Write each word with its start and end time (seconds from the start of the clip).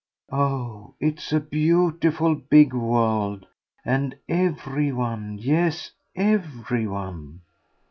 "Oh 0.31 0.95
it's 0.99 1.31
a 1.31 1.39
beautiful 1.39 2.33
big 2.33 2.73
world, 2.73 3.45
and 3.85 4.17
every 4.27 4.91
one, 4.91 5.37
yes, 5.37 5.91
every 6.15 6.87
one 6.87 7.41